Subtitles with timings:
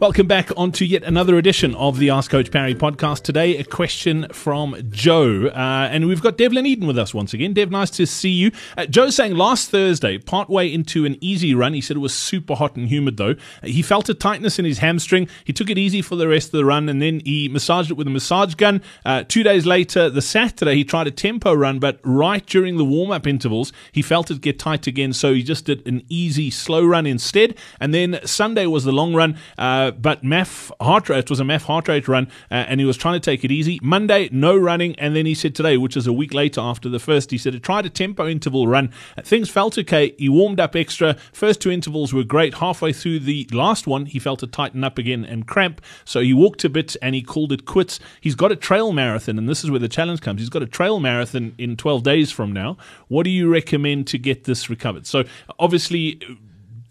[0.00, 3.22] Welcome back onto yet another edition of the Ask Coach Parry podcast.
[3.22, 5.48] Today, a question from Joe.
[5.48, 7.52] Uh, and we've got Devlin Eydin with us once again.
[7.52, 8.52] Dev, nice to see you.
[8.76, 12.54] Uh, Joe saying last Thursday, partway into an easy run, he said it was super
[12.54, 13.34] hot and humid though.
[13.64, 15.28] He felt a tightness in his hamstring.
[15.44, 17.94] He took it easy for the rest of the run and then he massaged it
[17.94, 18.82] with a massage gun.
[19.04, 22.84] Uh, two days later, the Saturday, he tried a tempo run, but right during the
[22.84, 25.12] warm up intervals, he felt it get tight again.
[25.12, 27.56] So he just did an easy, slow run instead.
[27.80, 29.36] And then Sunday was the long run.
[29.58, 32.96] Uh, but MAF heart rate was a MAF heart rate run, uh, and he was
[32.96, 33.78] trying to take it easy.
[33.82, 36.98] Monday, no running, and then he said today, which is a week later after the
[36.98, 38.90] first, he said he tried a tempo interval run.
[39.16, 40.14] Uh, things felt okay.
[40.18, 41.14] He warmed up extra.
[41.32, 42.54] First two intervals were great.
[42.54, 45.80] Halfway through the last one, he felt it tighten up again and cramp.
[46.04, 48.00] So he walked a bit and he called it quits.
[48.20, 50.40] He's got a trail marathon, and this is where the challenge comes.
[50.40, 52.76] He's got a trail marathon in 12 days from now.
[53.08, 55.06] What do you recommend to get this recovered?
[55.06, 55.24] So
[55.58, 56.20] obviously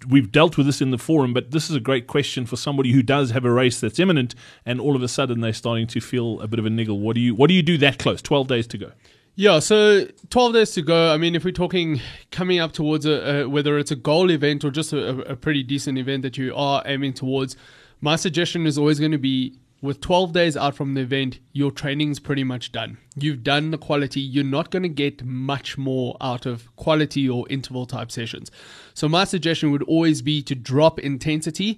[0.07, 2.91] we've dealt with this in the forum, but this is a great question for somebody
[2.91, 5.99] who does have a race that's imminent, and all of a sudden they're starting to
[5.99, 6.99] feel a bit of a niggle.
[6.99, 8.21] What do you what do you do that close?
[8.21, 8.91] Twelve days to go.
[9.39, 11.13] Yeah, so 12 days to go.
[11.13, 14.65] I mean, if we're talking coming up towards a, a whether it's a goal event
[14.65, 17.55] or just a, a pretty decent event that you are aiming towards,
[18.01, 21.71] my suggestion is always going to be with 12 days out from the event, your
[21.71, 22.97] training's pretty much done.
[23.15, 24.19] You've done the quality.
[24.19, 28.49] You're not going to get much more out of quality or interval type sessions.
[28.93, 31.77] So, my suggestion would always be to drop intensity.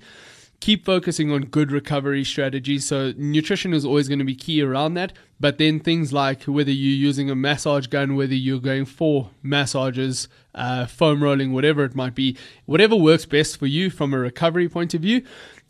[0.59, 2.85] Keep focusing on good recovery strategies.
[2.85, 5.13] So, nutrition is always going to be key around that.
[5.39, 10.27] But then things like whether you're using a massage gun, whether you're going for massages,
[10.53, 14.67] uh, foam rolling, whatever it might be, whatever works best for you from a recovery
[14.67, 15.23] point of view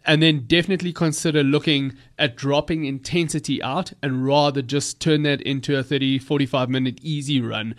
[0.06, 5.78] and then definitely consider looking at dropping intensity out and rather just turn that into
[5.78, 7.76] a 30 45 minute easy run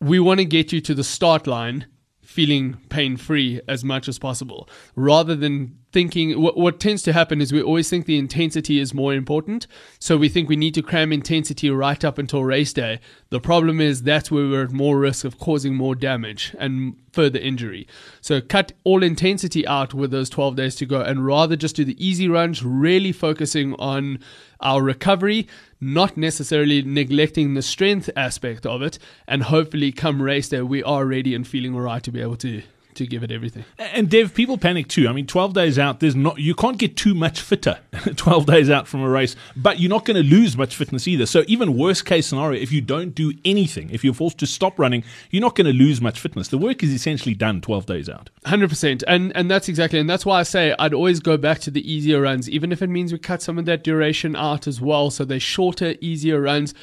[0.00, 1.86] we want to get you to the start line
[2.22, 7.40] feeling pain free as much as possible rather than thinking what, what tends to happen
[7.40, 9.66] is we always think the intensity is more important.
[9.98, 13.00] So we think we need to cram intensity right up until race day.
[13.30, 17.38] The problem is that's where we're at more risk of causing more damage and further
[17.38, 17.88] injury.
[18.20, 21.84] So cut all intensity out with those 12 days to go and rather just do
[21.84, 24.20] the easy runs really focusing on
[24.60, 25.48] our recovery
[25.80, 28.98] not necessarily neglecting the strength aspect of it.
[29.26, 32.36] And hopefully come race day we are ready and feeling all right to be able
[32.36, 32.62] to
[33.00, 33.64] to give it everything.
[33.78, 35.08] And Dev, people panic too.
[35.08, 37.78] I mean, 12 days out, there's not you can't get too much fitter
[38.16, 41.26] 12 days out from a race, but you're not going to lose much fitness either.
[41.26, 44.78] So even worst case scenario, if you don't do anything, if you're forced to stop
[44.78, 46.48] running, you're not going to lose much fitness.
[46.48, 48.30] The work is essentially done 12 days out.
[48.44, 49.02] 100%.
[49.08, 51.90] And and that's exactly and that's why I say I'd always go back to the
[51.90, 55.10] easier runs even if it means we cut some of that duration out as well
[55.10, 56.74] so they're shorter, easier runs.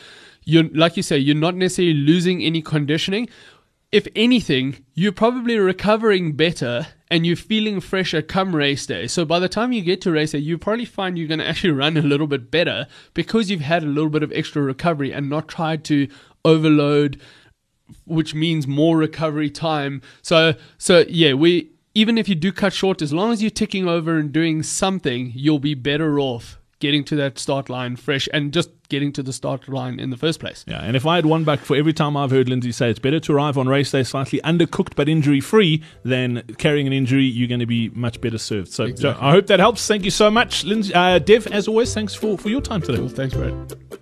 [0.46, 3.28] You're, like you say, you're not necessarily losing any conditioning
[3.92, 9.08] if anything, you're probably recovering better and you're feeling fresher come race day.
[9.08, 11.48] So by the time you get to race day, you probably find you're going to
[11.48, 15.14] actually run a little bit better because you've had a little bit of extra recovery
[15.14, 16.10] and not tried to
[16.44, 17.22] overload,
[18.06, 20.02] which means more recovery time.
[20.22, 23.88] So, so yeah, we even if you do cut short, as long as you're ticking
[23.88, 28.54] over and doing something, you'll be better off getting to that start line fresh and
[28.54, 30.64] just getting to the start line in the first place.
[30.68, 33.00] Yeah, and if I had one back for every time I've heard Lindsay say it's
[33.00, 37.24] better to arrive on race day slightly undercooked but injury free than carrying an injury,
[37.24, 38.70] you're going to be much better served.
[38.70, 39.20] So, exactly.
[39.20, 39.86] so I hope that helps.
[39.88, 40.94] Thank you so much, Lindsay.
[40.94, 42.98] Uh, Dev, as always, thanks for, for your time today.
[42.98, 43.10] Cool.
[43.10, 44.00] Thanks, Brad.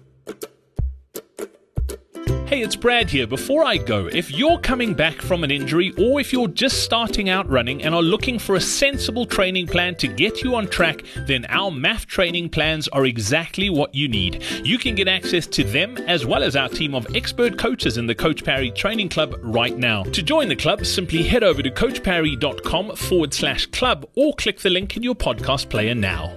[2.66, 3.28] It's Brad here.
[3.28, 7.30] Before I go, if you're coming back from an injury or if you're just starting
[7.30, 11.04] out running and are looking for a sensible training plan to get you on track,
[11.28, 14.42] then our MAF training plans are exactly what you need.
[14.64, 18.08] You can get access to them as well as our team of expert coaches in
[18.08, 20.02] the Coach Parry Training Club right now.
[20.02, 24.72] To join the club, simply head over to coachparry.com forward slash club or click the
[24.72, 26.34] link in your podcast player now.